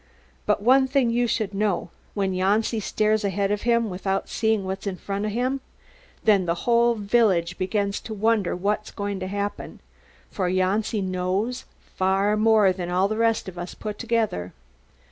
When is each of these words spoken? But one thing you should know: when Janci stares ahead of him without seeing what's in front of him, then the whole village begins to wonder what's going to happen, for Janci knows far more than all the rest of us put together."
But 0.47 0.63
one 0.63 0.87
thing 0.87 1.11
you 1.11 1.27
should 1.27 1.53
know: 1.53 1.91
when 2.15 2.33
Janci 2.33 2.79
stares 2.79 3.23
ahead 3.23 3.51
of 3.51 3.61
him 3.69 3.87
without 3.87 4.29
seeing 4.29 4.65
what's 4.65 4.87
in 4.87 4.95
front 4.95 5.25
of 5.25 5.31
him, 5.31 5.61
then 6.23 6.47
the 6.47 6.55
whole 6.65 6.95
village 6.95 7.55
begins 7.59 7.99
to 7.99 8.13
wonder 8.15 8.55
what's 8.55 8.89
going 8.89 9.19
to 9.19 9.27
happen, 9.27 9.79
for 10.31 10.49
Janci 10.49 11.03
knows 11.03 11.65
far 11.81 12.35
more 12.35 12.73
than 12.73 12.89
all 12.89 13.07
the 13.07 13.15
rest 13.17 13.47
of 13.47 13.59
us 13.59 13.75
put 13.75 13.99
together." 13.99 14.53